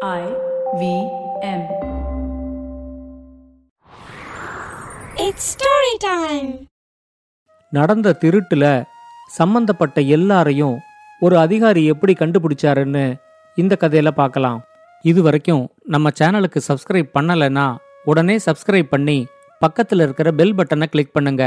[0.00, 0.24] I
[0.78, 0.82] V
[1.42, 1.62] M.
[5.16, 6.50] It's story time.
[7.72, 8.64] நடந்த திருட்டுல
[9.30, 10.76] சம்பந்தப்பட்ட எல்லாரையும்
[11.22, 13.04] ஒரு அதிகாரி எப்படி கண்டுபிடிச்சாருன்னு
[13.56, 14.60] இந்த கதையில பார்க்கலாம்
[15.04, 17.66] இது வரைக்கும் நம்ம சேனலுக்கு சப்ஸ்கிரைப் பண்ணலைன்னா
[18.04, 19.18] உடனே சப்ஸ்கிரைப் பண்ணி
[19.62, 21.44] பக்கத்தில் இருக்கிற பெல் பட்டனை கிளிக் பண்ணுங்க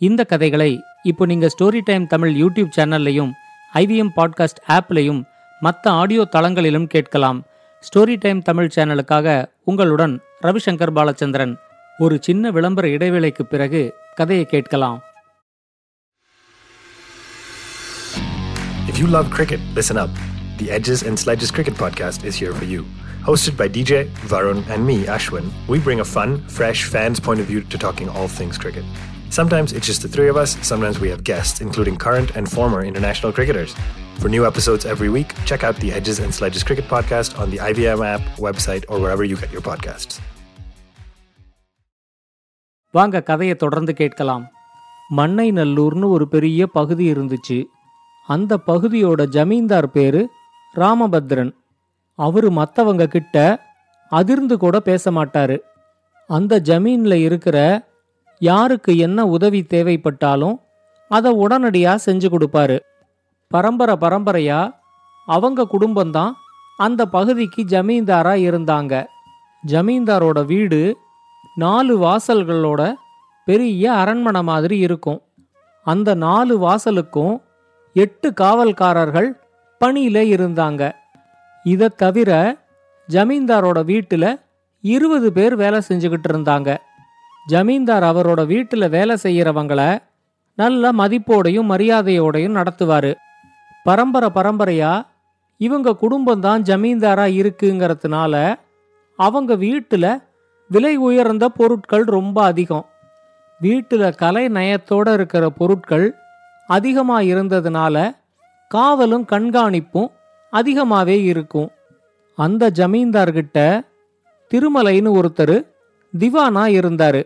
[0.00, 0.70] இந்த கதைகளை
[1.02, 3.32] இப்போ நீங்க ஸ்டோரி டைம் தமிழ் யூடியூப் சேனல்லையும்
[3.74, 5.22] ஐவிஎம் பாட்காஸ்ட் ஆப்லையும்
[5.62, 7.40] மற்ற ஆடியோ தளங்களிலும் கேட்கலாம்
[7.83, 9.27] ஸ்டோரி டைம் தமிழ் சேனலுக்காக
[9.63, 11.53] உங்களுடன் ரவிசங்கர் பாலச்சந்திரன்
[11.97, 13.83] ஒரு சின்ன விளம்பர இடைவேளைக்கு பிறகு
[14.15, 14.99] கதையை கேட்கலாம்
[18.87, 20.09] If you love cricket, listen up.
[20.57, 22.81] The Edges and Sledges Cricket Podcast is here for you.
[23.21, 23.91] Hosted by DJ,
[24.25, 28.09] Varun, and me, Ashwin, we bring a fun, fresh fan's point of view to talking
[28.09, 28.83] all things cricket.
[29.29, 32.81] Sometimes it's just the three of us, sometimes we have guests, including current and former
[32.83, 33.73] international cricketers.
[34.19, 37.59] For new episodes every week, check out the Edges and Sledges Cricket Podcast on the
[37.69, 40.15] IVM app, website, or wherever you get your podcasts.
[42.93, 44.45] வாங்க கதையை தொடர்ந்து கேட்கலாம்
[45.09, 47.57] மண்ணை நல்லூர்னு ஒரு பெரிய பகுதி இருந்துச்சு
[48.27, 50.21] அந்த பகுதியோட ஜமீன்தார் பேரு
[50.75, 51.51] ராமபத்ரன்
[52.19, 53.35] அவரு மத்தவங்க கிட்ட
[54.11, 55.57] அதிர்ந்து கூட பேச மாட்டாரு
[56.29, 57.57] அந்த ஜமீன்ல இருக்கிற
[58.38, 60.60] யாருக்கு என்ன உதவி தேவைப்பட்டாலும்
[61.08, 62.78] அதை உடனடியாக செஞ்சு கொடுப்பாரு.
[63.48, 64.74] பரம்பரை பரம்பரையா
[65.26, 66.32] அவங்க குடும்பம்தான்
[66.76, 69.06] அந்த பகுதிக்கு ஜமீன்தாரா இருந்தாங்க.
[69.66, 70.96] ஜமீன்தாரோட வீடு
[71.54, 72.92] நாலு வாசல்களோட
[73.44, 75.22] பெரிய அரண்மனை மாதிரி இருக்கும்.
[75.84, 77.42] அந்த நாலு வாசலுக்கும்
[77.92, 79.30] எட்டு காவல்காரர்கள்
[79.84, 80.92] பணியில இருந்தாங்க.
[81.64, 82.56] இதை தவிர
[83.08, 84.40] ஜமீன்தாரோட வீட்டில்
[84.80, 86.76] இருபது பேர் வேலை செஞ்சுக்கிட்டு இருந்தாங்க.
[87.46, 90.02] ஜமீன்தார் அவரோட வீட்டில் வேலை செய்யறவங்கள
[90.54, 93.14] நல்ல மதிப்போடையும் மரியாதையோடையும் நடத்துவாரு.
[93.84, 95.06] பரம்பரை பரம்பரையா
[95.56, 98.54] இவங்க குடும்பம்தான் ஜமீன்தாரா இருக்குங்கிறதுனால
[99.16, 100.20] அவங்க வீட்டில்
[100.68, 102.86] விலை உயர்ந்த பொருட்கள் ரொம்ப அதிகம்.
[103.60, 106.14] வீட்டில் கலை நயத்தோட இருக்கிற பொருட்கள்
[106.66, 108.16] அதிகமாக இருந்ததுனால
[108.74, 110.10] காவலும் கண்காணிப்பும்
[110.50, 111.70] அதிகமாகவே இருக்கும்.
[112.36, 113.86] அந்த ஜமீன்தார்கிட்ட
[114.50, 115.56] திருமலைன்னு ஒருத்தர்
[116.18, 117.22] திவானா இருந்தாரு.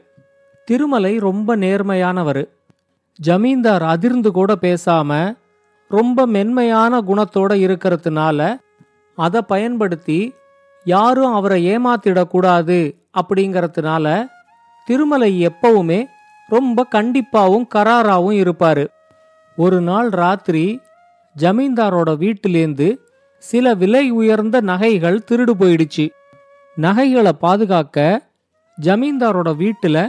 [0.69, 2.49] திருமலை ரொம்ப நேர்மையானவர்.
[3.19, 5.35] ஜமீன்தார் அதிர்ந்து கூட பேசாம
[5.89, 8.61] ரொம்ப மென்மையான குணத்தோட இருக்கிறதுனால
[9.17, 10.35] அதை பயன்படுத்தி
[10.85, 12.79] யாரும் அவரை ஏமாத்திடக்கூடாது
[13.21, 14.27] அப்படிங்கறதுனால
[14.87, 16.05] திருமலை எப்பவுமே
[16.49, 18.87] ரொம்ப கண்டிப்பாவும் கராராவும் இருப்பாரு.
[19.57, 20.81] ஒரு நாள் ராத்திரி
[21.37, 22.97] ஜமீன்தாரோட வீட்டிலேந்து
[23.39, 26.07] சில விலை உயர்ந்த நகைகள் திருடு போயிடுச்சு.
[26.77, 27.99] நகைகளை பாதுகாக்க
[28.83, 30.03] ஜமீன்தாரோட வீட்டில்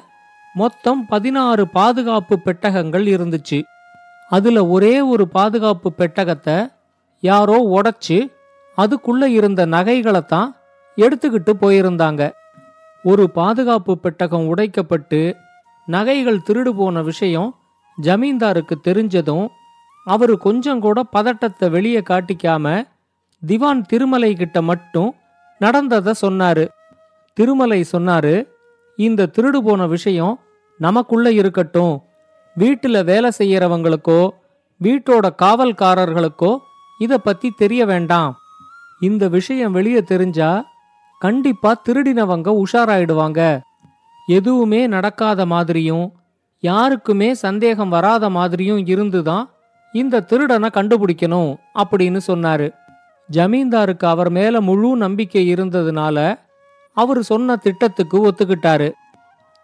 [0.53, 3.61] மொத்தம் பதினாறு பாதுகாப்பு பெட்டகங்கள் இருந்துச்சு.
[4.29, 6.71] அதுல ஒரே ஒரு பாதுகாப்பு பெட்டகத்தை
[7.21, 8.31] யாரோ உடைச்சு
[8.77, 10.57] அதுக்குள்ள இருந்த நகைகளை தான்
[10.97, 12.31] எடுத்துக்கிட்டு போயிருந்தாங்க.
[13.03, 15.35] ஒரு பாதுகாப்பு பெட்டகம் உடைக்கப்பட்டு
[15.85, 17.55] நகைகள் திருடு போன விஷயம்
[18.01, 19.47] ஜமீன்தாருக்கு தெரிஞ்சதும்
[20.05, 22.83] அவர் கொஞ்சம் கூட பதட்டத்தை வெளியே காட்டிக்காம
[23.45, 25.15] திவான் திருமலை கிட்ட மட்டும்
[25.59, 26.67] நடந்ததை சொன்னாரு.
[27.33, 28.47] திருமலை சொன்னாரு
[29.05, 30.33] இந்த திருடு போன விஷயம்
[30.79, 31.93] நமக்குள்ள இருக்கட்டும்.
[32.55, 34.21] வீட்டுல வேலை செய்யறவங்களுக்கோ
[34.81, 36.51] வீட்டோட காவல்காரர்களுக்கோ
[36.99, 38.31] இத பத்தி தெரிய வேண்டாம்.
[38.99, 40.49] இந்த விஷயம் வெளியே தெரிஞ்சா
[41.19, 43.39] கண்டிப்பா திருடினவங்க உஷாராயிடுவாங்க.
[44.27, 46.07] எதுவுமே நடக்காத மாதிரியும்
[46.63, 49.45] யாருக்குமே சந்தேகம் வராத மாதிரியும் இருந்துதான்
[49.93, 52.67] இந்த திருடனை கண்டுபிடிக்கணும் அப்படின்னு சொன்னாரு.
[53.29, 56.17] ஜமீன்தாருக்கு அவர் மேல முழு நம்பிக்கை இருந்ததுனால
[57.01, 58.89] அவர் சொன்ன திட்டத்துக்கு ஒத்துக்கிட்டாரு.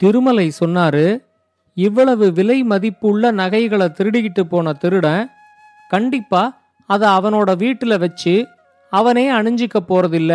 [0.02, 1.06] திருமலை சொன்னாரு
[1.78, 5.24] இவ்வளவு விலை மதிப்புள்ள நகைகளை திருடிக்கிட்டு போன திருடன்
[5.94, 6.44] கண்டிப்பா
[6.90, 8.36] அதை அவனோட வீட்டுல வச்சு
[8.94, 10.34] அவனே அணிஞ்சிக்க போறதில்ல.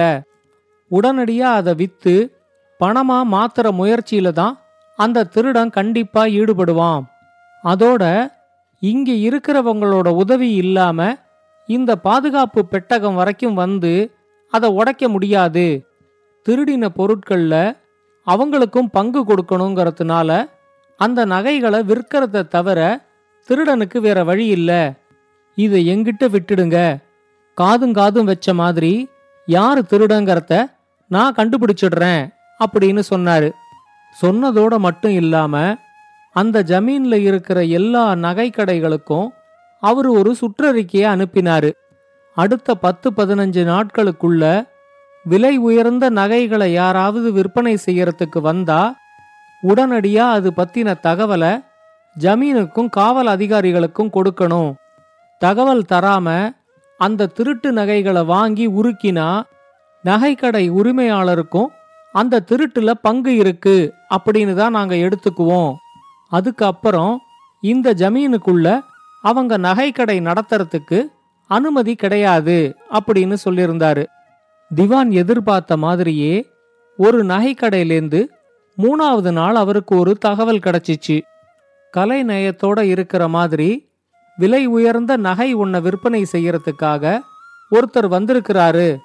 [0.90, 2.14] உடனடியா அதை வித்து
[2.80, 4.54] பணமா மாத்துற முயற்சியில தான்
[4.98, 7.02] அந்த திருடன் கண்டிப்பா ஈடுபடுவான்.
[7.64, 8.04] அதோட
[8.82, 11.08] இங்க இருக்கிறவங்களோட உதவி இல்லாம
[11.68, 13.92] இந்த பாதுகாப்பு பெட்டகம் வரைக்கும் வந்து
[14.52, 15.66] அதை உடைக்க முடியாது.
[16.48, 17.76] திருடின பொருட்களில்
[18.26, 20.50] அவங்களுக்கும் பங்கு கொடுக்கணுங்கிறதுனால
[20.96, 23.04] அந்த நகைகளை விற்கிறத தவிர
[23.48, 24.92] திருடனுக்கு வேற வழி இல்லை.
[25.54, 26.96] இதை எங்கிட்ட விட்டுடுங்க.
[27.54, 29.08] காதும் காதும் வச்ச மாதிரி
[29.46, 30.64] யார் திருடங்கிறத
[31.06, 32.28] நான் கண்டுபிடிச்சிடுறேன்
[32.66, 33.50] அப்படின்னு சொன்னாரு.
[34.22, 35.76] சொன்னதோட மட்டும் இல்லாம
[36.32, 39.28] அந்த ஜமீன்ல இருக்கிற எல்லா நகை கடைகளுக்கும்
[39.80, 41.70] அவர் ஒரு சுற்றறிக்கையை அனுப்பினாரு.
[42.34, 44.68] அடுத்த பத்து பதினஞ்சு நாட்களுக்குள்ள
[45.24, 48.94] விலை உயர்ந்த நகைகளை யாராவது விற்பனை செய்யறதுக்கு வந்தா
[49.68, 51.64] உடனடியா அது பத்தின தகவலை
[52.18, 54.74] ஜமீனுக்கும் காவல் அதிகாரிகளுக்கும் கொடுக்கணும்.
[55.38, 56.54] தகவல் தராம
[56.98, 59.42] அந்த திருட்டு நகைகளை வாங்கி உருக்கினா
[60.04, 61.66] நகைக்கடை உரிமையாளருக்கும்
[62.12, 65.74] அந்த திருட்டுல பங்கு இருக்கு அப்படின்னு தான் நாங்க எடுத்துக்குவோம்.
[66.28, 67.18] அதுக்கப்புறம்
[67.60, 68.80] இந்த ஜமீனுக்குள்ள
[69.22, 71.06] அவங்க நகைக்கடை நடத்துறதுக்கு
[71.46, 74.04] அனுமதி கிடையாது அப்படின்னு சொல்லியிருந்தாரு.
[74.74, 76.48] திவான் எதிர்பார்த்த மாதிரியே
[76.96, 78.26] ஒரு நகைக்கடையிலேருந்து
[78.78, 81.20] மூணாவது நாள் அவருக்கு ஒரு தகவல் கிடைச்சிச்சு.
[81.90, 83.88] கலை நயத்தோட இருக்கிற மாதிரி
[84.36, 87.20] விலை உயர்ந்த நகை ஒன்றை விற்பனை செய்யறதுக்காக
[87.70, 88.96] ஒருத்தர் வந்திருக்கிறாரு.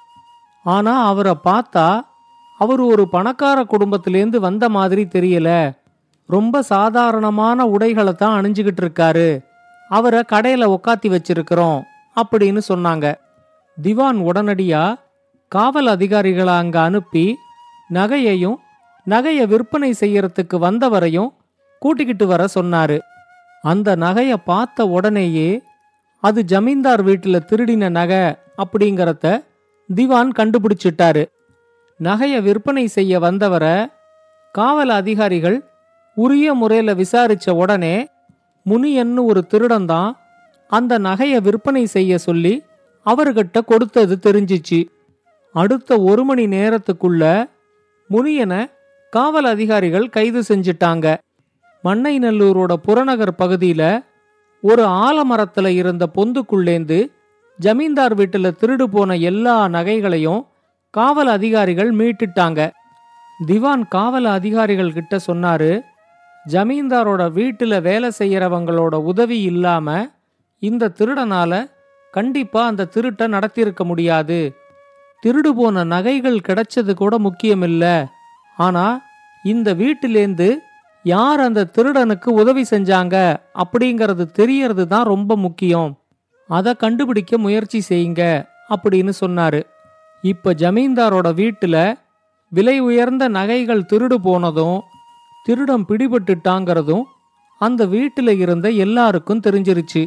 [0.64, 2.00] ஆனா அவரை பார்த்தா
[2.58, 5.76] அவர் ஒரு பணக்கார குடும்பத்திலேருந்து வந்த மாதிரி தெரியல.
[6.26, 9.44] ரொம்ப சாதாரணமான உடைகளை தான் அணிஞ்சுக்கிட்டு இருக்காரு.
[9.88, 11.82] அவரை கடையில உக்காத்தி வச்சிருக்கிறோம்
[12.16, 13.14] அப்படின்னு சொன்னாங்க.
[13.82, 15.04] திவான் உடனடியா
[15.52, 17.26] காவல் அதிகாரிகளை அங்க அனுப்பி
[17.94, 18.56] நகையையும்
[19.06, 21.30] நகையை விற்பனை செய்யறதுக்கு வந்தவரையும்
[21.82, 22.98] கூட்டிக்கிட்டு வர சொன்னாரு.
[23.64, 25.50] அந்த நகையை பார்த்த உடனேயே
[26.22, 28.22] அது ஜமீன்தார் வீட்டில் திருடின நகை
[28.62, 29.34] அப்படிங்கிறத
[29.88, 31.24] திவான் கண்டுபிடிச்சிட்டாரு.
[32.00, 33.76] நகையை விற்பனை செய்ய வந்தவரை
[34.54, 35.58] காவல் அதிகாரிகள்
[36.16, 37.96] உரிய முறையில் விசாரிச்ச உடனே
[38.66, 40.10] முனியன்னு ஒரு திருடன் தான்
[40.72, 42.54] அந்த நகையை விற்பனை செய்ய சொல்லி
[43.06, 44.80] அவர்கிட்ட கொடுத்தது தெரிஞ்சிச்சு.
[45.60, 47.22] அடுத்த ஒரு மணி நேரத்துக்குள்ள
[48.10, 48.70] முனியனை
[49.12, 51.06] காவல் அதிகாரிகள் கைது செஞ்சிட்டாங்க.
[51.84, 53.82] மண்ணைநல்லூரோட புறநகர் பகுதியில
[54.62, 56.98] ஒரு ஆலமரத்துல இருந்த பொந்துக்குள்ளேந்து
[57.58, 60.42] ஜமீன்தார் வீட்டுல திருடு போன எல்லா நகைகளையும்
[60.90, 62.60] காவல் அதிகாரிகள் மீட்டுட்டாங்க.
[63.46, 65.72] திவான் காவல் அதிகாரிகள் கிட்ட சொன்னாரு
[66.46, 69.88] ஜமீன்தாரோட வீட்டுல வேலை செய்யறவங்களோட உதவி இல்லாம
[70.62, 71.52] இந்த திருடனால
[72.10, 74.40] கண்டிப்பா அந்த திருட்டை நடத்தியிருக்க முடியாது.
[75.22, 78.06] திருடு போன நகைகள் கிடைச்சது கூட முக்கியமில்ல.
[78.56, 79.02] ஆனா
[79.44, 80.48] இந்த வீட்டிலேந்து
[81.02, 85.90] யார் அந்த திருடனுக்கு உதவி செஞ்சாங்க அப்படிங்கறது தெரியறது தான் ரொம்ப முக்கியம்.
[86.48, 88.22] அதை கண்டுபிடிக்க முயற்சி செய்யுங்க
[88.70, 89.62] அப்படின்னு சொன்னாரு.
[90.22, 91.94] இப்ப ஜமீன்தாரோட வீட்டுல
[92.48, 94.80] விலை உயர்ந்த நகைகள் திருடு போனதும்
[95.48, 97.04] திருடம் பிடிபட்டுட்டாங்கிறதும்
[97.58, 100.06] அந்த வீட்டுல இருந்த எல்லாருக்கும் தெரிஞ்சிருச்சு.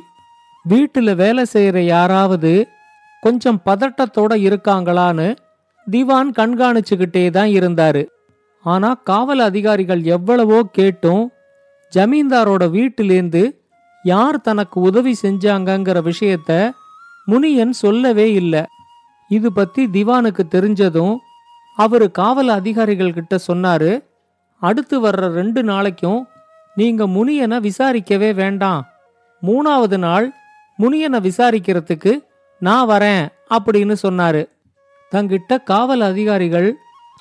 [0.70, 2.52] வீட்டுல வேலை செய்யற யாராவது
[3.24, 5.28] கொஞ்சம் பதட்டத்தோட இருக்காங்களான்னு
[5.88, 8.04] திவான் கண்காணிச்சுக்கிட்டே தான் இருந்தாரு.
[8.66, 11.24] ஆனா காவல் அதிகாரிகள் எவ்வளவோ கேட்டும்
[11.94, 13.44] ஜமீன்தாரோட வீட்டிலேருந்து
[14.06, 16.52] யார் தனக்கு உதவி செஞ்சாங்கங்கிற விஷயத்த
[17.26, 18.64] முனியன் சொல்லவே இல்லை.
[19.30, 21.16] இது பத்தி திவானுக்கு தெரிஞ்சதும்
[21.78, 23.92] அவரு காவல் அதிகாரிகள் கிட்ட சொன்னாரு
[24.62, 26.22] அடுத்து வர்ற ரெண்டு நாளைக்கும்
[26.78, 28.82] நீங்க முனியனை விசாரிக்கவே வேண்டாம்.
[29.44, 30.28] மூணாவது நாள்
[30.80, 32.12] முனியனை விசாரிக்கிறதுக்கு
[32.60, 34.50] நான் வரேன் அப்படின்னு சொன்னாரு.
[35.12, 36.76] தங்கிட்ட காவல் அதிகாரிகள்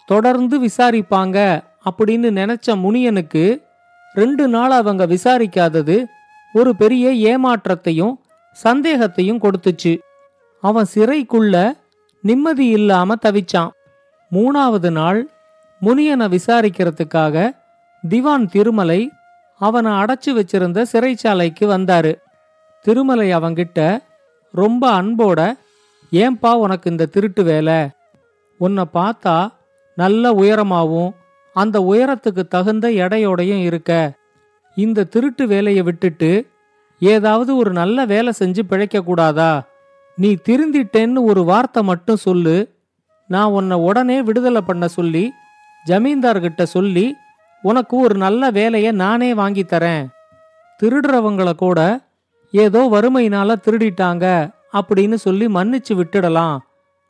[0.06, 3.62] தொடர்ந்து விசாரிப்பாங்க அப்படின்னு நினைச்ச முனியனுக்கு
[4.14, 6.04] ரெண்டு நாள் அவங்க விசாரிக்காதது
[6.52, 8.14] ஒரு பெரிய ஏமாற்றத்தையும்
[8.64, 9.98] சந்தேகத்தையும் கொடுத்துச்சு.
[10.60, 11.78] அவன் சிறைக்குள்ள
[12.22, 13.70] நிம்மதி இல்லாம தவிச்சான்.
[14.32, 15.28] மூணாவது நாள்
[15.82, 17.56] முனியனை விசாரிக்கிறதுக்காக
[18.08, 19.10] திவான் திருமலை
[19.58, 22.14] அவனை அடைச்சு வச்சிருந்த சிறைச்சாலைக்கு வந்தாரு.
[22.82, 24.06] திருமலை அவங்கிட்ட
[24.52, 25.52] ரொம்ப அன்போட
[26.12, 27.88] ஏன்பா உனக்கு இந்த திருட்டு வேலை?
[28.58, 29.52] உன்னை பார்த்தா
[29.96, 31.10] நல்ல உயரமாகவும்
[31.54, 34.12] அந்த உயரத்துக்கு தகுந்த எடையோடையும் இருக்க.
[34.74, 36.46] இந்த திருட்டு வேலையை விட்டுட்டு
[37.00, 39.62] ஏதாவது ஒரு நல்ல வேலை செஞ்சு பிழைக்க கூடாதா?
[40.16, 42.76] நீ திருந்திட்டேன்னு ஒரு வார்த்தை மட்டும் சொல்லு.
[43.26, 45.32] நான் உன்னை உடனே விடுதலை பண்ண சொல்லி
[45.86, 47.14] ஜமீன்தார்கிட்ட சொல்லி
[47.62, 50.06] உனக்கு ஒரு நல்ல வேலையை நானே வாங்கி தரேன்.
[50.82, 52.00] திருடுறவங்கள கூட
[52.50, 56.58] ஏதோ வறுமையினால திருடிட்டாங்க அப்படின்னு சொல்லி மன்னிச்சு விட்டுடலாம்.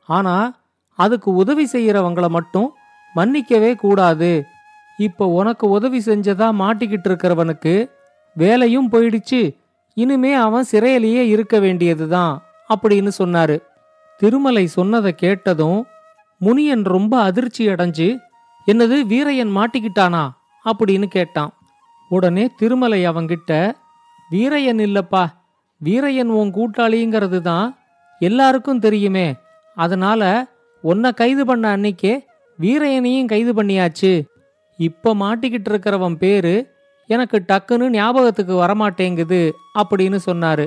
[0.06, 0.58] ஆனா
[0.94, 2.72] அதுக்கு உதவி செய்யறவங்கள மட்டும்
[3.16, 4.44] மன்னிக்கவே கூடாது.
[4.98, 7.90] இப்போ உனக்கு உதவி செஞ்சதா மாட்டிக்கிட்டு இருக்கிறவனுக்கு
[8.34, 9.56] வேலையும் போயிடுச்சு.
[9.94, 12.42] இனிமே அவன் சிறையிலேயே இருக்க வேண்டியதுதான்
[12.74, 13.62] அப்படின்னு சொன்னாரு.
[14.18, 15.86] திருமலை சொன்னதை கேட்டதும்
[16.38, 18.18] முனியன் ரொம்ப அதிர்ச்சி அடைஞ்சு
[18.66, 20.30] என்னது வீரையன் மாட்டிக்கிட்டானா?
[20.64, 21.52] அப்படின்னு கேட்டான்.
[22.08, 23.72] உடனே திருமலை அவங்கிட்ட
[24.30, 25.24] வீரையன் இல்லப்பா.
[25.84, 27.78] வீரையன் உன் கூட்டாளிங்கிறது தான்
[28.18, 29.34] எல்லாருக்கும் தெரியுமே.
[29.76, 30.22] அதனால
[30.80, 32.14] உன்னை கைது பண்ண அன்னைக்கே
[32.58, 34.12] வீரையனையும் கைது பண்ணியாச்சு.
[34.78, 36.54] இப்ப மாட்டிக்கிட்டு இருக்கிறவன் பேரு
[37.06, 40.66] எனக்கு டக்குன்னு ஞாபகத்துக்கு வரமாட்டேங்குது அப்படின்னு சொன்னாரு.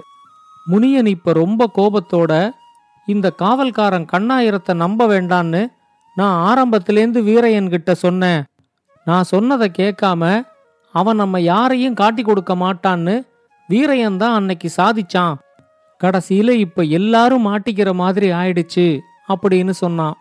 [0.65, 2.51] முனியன் இப்ப ரொம்ப கோபத்தோட
[3.07, 5.61] இந்த காவல்காரன் கண்ணாயிரத்தை நம்ப வேண்டான்னு
[6.15, 8.41] நான் ஆரம்பத்திலேருந்து வீரையன் கிட்ட சொன்னேன்.
[9.05, 10.43] நான் சொன்னதை கேட்காம
[10.95, 13.15] அவன் நம்ம யாரையும் காட்டி கொடுக்க மாட்டான்னு
[13.71, 15.35] வீரையன் தான் அன்னைக்கு சாதிச்சான்.
[16.01, 18.87] கடைசியில இப்ப எல்லாரும் மாட்டிக்கிற மாதிரி ஆயிடுச்சு
[19.33, 20.15] அப்படின்னு சொன்னான்.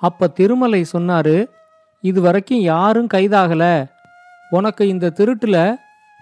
[0.00, 1.36] அப்ப திருமலை சொன்னாரு
[2.04, 3.64] இது வரைக்கும் யாரும் கைதாகல.
[4.50, 5.56] உனக்கு இந்த திருட்டுல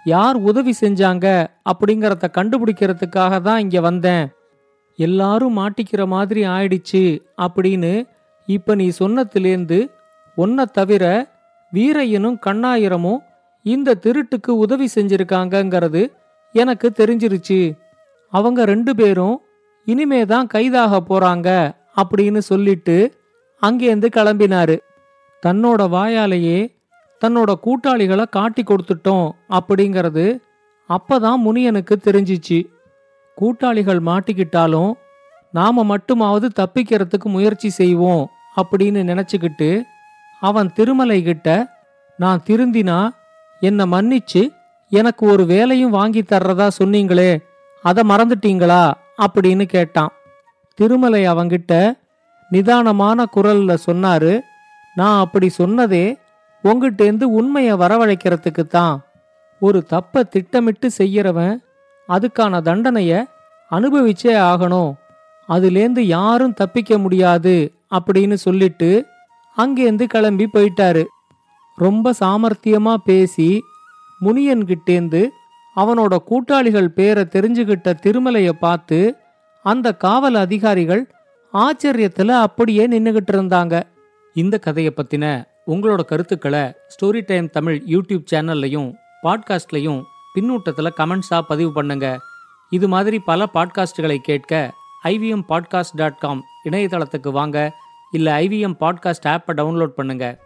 [0.06, 1.26] யார் உதவி செஞ்சாங்க?
[1.70, 4.26] அப்படிங்கறத கண்டுபிடிக்கிறதுக்காக தான் இங்க வந்தேன்.
[4.98, 7.02] எல்லாரும் மாட்டிக்கிற மாதிரி ஆயிடுச்சு
[7.44, 7.92] அப்படின்னு
[8.48, 9.78] இப்ப நீ சொன்னத்திலேந்து
[10.36, 11.04] உன்னை தவிர
[11.72, 13.20] வீரையனும் கண்ணாயிரமும்
[13.66, 16.02] இந்த திருட்டுக்கு உதவி செஞ்சிருக்காங்கங்கிறது
[16.62, 17.60] எனக்கு தெரிஞ்சிருச்சு.
[18.32, 19.36] அவங்க ரெண்டு பேரும்
[19.86, 21.48] இனிமே தான் கைதாக போறாங்க
[22.00, 22.96] அப்படின்னு சொல்லிட்டு
[23.62, 24.76] அங்கேருந்து கிளம்பினாரு.
[25.42, 26.58] தன்னோட வாயாலேயே
[27.22, 30.26] தன்னோட கூட்டாளிகளை காட்டி கொடுத்துட்டோம் அப்படிங்கிறது
[30.88, 32.58] அப்பதான் முனியனுக்கு தெரிஞ்சிச்சு.
[33.38, 34.92] கூட்டாளிகள் மாட்டிக்கிட்டாலும்
[35.56, 38.24] நாம மட்டுமாவது தப்பிக்கிறதுக்கு முயற்சி செய்வோம்
[38.60, 39.70] அப்படின்னு நினைச்சுக்கிட்டு
[40.42, 41.48] அவன் திருமலை கிட்ட
[42.18, 42.98] நான் திருந்தினா
[43.62, 44.42] என்னை மன்னிச்சு
[44.88, 47.38] எனக்கு ஒரு வேலையும் வாங்கி தர்றதா சொன்னீங்களே
[47.82, 48.92] அதை மறந்துட்டீங்களா?
[49.18, 50.12] அப்படின்னு கேட்டான்.
[50.74, 51.98] திருமலை அவங்கிட்ட
[52.50, 54.40] நிதானமான குரல்ல சொன்னாரு
[54.94, 56.18] நான் அப்படி சொன்னதே
[56.64, 59.02] உங்ககிட்டேருந்து உண்மையை வரவழைக்கிறதுக்கு தான்
[59.60, 61.58] ஒரு தப்ப திட்டமிட்டு செய்யறவன்
[62.08, 63.24] அதுக்கான தண்டனைய
[63.70, 64.92] அனுபவிச்சே ஆகணும்.
[65.48, 69.06] அதுலேந்து யாரும் தப்பிக்க முடியாது அப்படின்னு சொல்லிட்டு
[69.56, 71.04] அங்கேருந்து கிளம்பி போயிட்டாரு.
[71.76, 73.62] ரொம்ப சாமர்த்தியமா பேசி
[74.20, 75.28] முனியன்கிட்டேந்து
[75.76, 79.16] அவனோட கூட்டாளிகள் பேரை தெரிஞ்சுகிட்ட திருமலைய பார்த்து
[79.62, 81.02] அந்த காவல் அதிகாரிகள்
[81.54, 83.82] ஆச்சரியத்துல அப்படியே நின்னுகிட்டு இருந்தாங்க.
[84.34, 88.92] இந்த கதையை பத்தின உங்களோட கருத்துக்களை ஸ்டோரி டைம் தமிழ் யூடியூப் சேனல்லையும்
[89.22, 90.02] பாட்காஸ்ட்லையும்
[90.34, 92.18] பின்னூட்டத்தில் கமெண்ட்ஸாக பதிவு பண்ணுங்க.
[92.70, 94.72] இது மாதிரி பல பாட்காஸ்டுகளை கேட்க
[95.04, 97.72] ஐவிஎம் பாட்காஸ்ட் டாட் காம் இணையதளத்துக்கு வாங்க.
[98.10, 100.36] இல்லை ஐவிஎம் பாட்காஸ்ட் ஆப்பை டவுன்லோட் பண்ணுங்கள்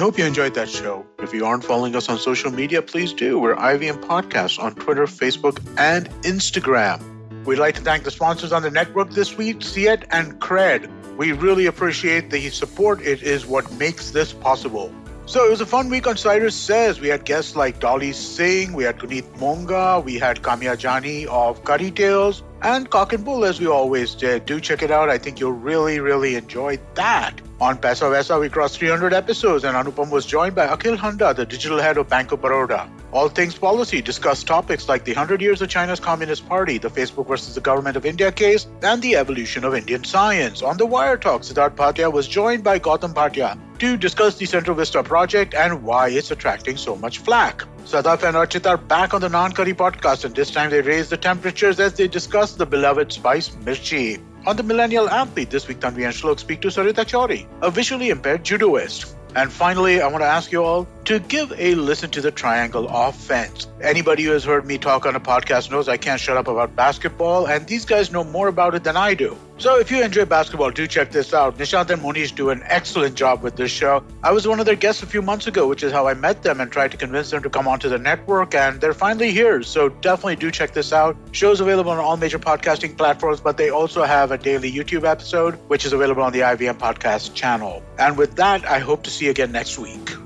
[0.00, 1.04] hope you enjoyed that show.
[1.18, 3.38] If you aren't following us on social media, please do.
[3.38, 7.44] We're IVM Podcasts on Twitter, Facebook, and Instagram.
[7.44, 10.88] We'd like to thank the sponsors on the network this week, Siet and Cred.
[11.18, 13.02] We really appreciate the support.
[13.02, 14.90] It is what makes this possible.
[15.26, 16.98] So it was a fun week on Cyrus Says.
[16.98, 21.62] We had guests like Dolly Singh, we had Guneet Monga, we had Kamya Jani of
[21.64, 24.46] Curry Tales, and Cock and Bull as we always did.
[24.46, 25.10] Do check it out.
[25.10, 27.38] I think you'll really, really enjoy that.
[27.60, 31.44] On Pesa Vesa, we crossed 300 episodes, and Anupam was joined by Akhil Handa, the
[31.44, 32.88] digital head of Bank of Baroda.
[33.12, 37.28] All Things Policy discussed topics like the 100 years of China's Communist Party, the Facebook
[37.28, 40.62] versus the Government of India case, and the evolution of Indian science.
[40.62, 44.74] On the Wire Talk, Siddharth Bhatia was joined by Gautam Bhatia to discuss the Central
[44.74, 47.62] Vista project and why it's attracting so much flack.
[47.84, 51.10] Sadaf and Archit are back on the Non Curry podcast, and this time they raise
[51.10, 54.18] the temperatures as they discuss the beloved spice mirchi.
[54.46, 58.08] On the Millennial Athlete, this week Tanvi and Shlok speak to Sarita Chauri, a visually
[58.08, 59.14] impaired judoist.
[59.36, 62.86] And finally, I want to ask you all to give a listen to the Triangle
[62.88, 63.66] Offense.
[63.82, 66.76] Anybody who has heard me talk on a podcast knows I can't shut up about
[66.76, 69.36] basketball, and these guys know more about it than I do.
[69.58, 71.58] So if you enjoy basketball, do check this out.
[71.58, 74.04] Nishant and Monish do an excellent job with this show.
[74.22, 76.44] I was one of their guests a few months ago, which is how I met
[76.44, 79.64] them and tried to convince them to come onto the network, and they're finally here.
[79.64, 81.16] So definitely do check this out.
[81.32, 85.56] Show's available on all major podcasting platforms, but they also have a daily YouTube episode,
[85.66, 87.82] which is available on the IVM Podcast channel.
[87.98, 90.19] And with that, I hope to see you again next week.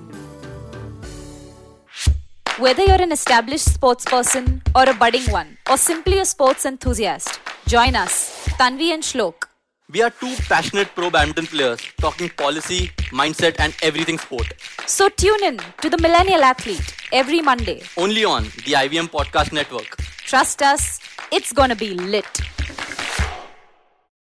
[2.58, 7.40] Whether you're an established sports person or a budding one, or simply a sports enthusiast,
[7.66, 9.46] join us, Tanvi and Shlok.
[9.92, 14.52] We are two passionate pro badminton players talking policy, mindset, and everything sport.
[14.86, 17.82] So tune in to the Millennial Athlete every Monday.
[17.96, 19.96] Only on the IVM Podcast Network.
[20.18, 21.00] Trust us,
[21.32, 22.40] it's gonna be lit.